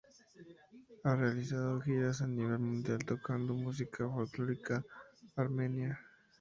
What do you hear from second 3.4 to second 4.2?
música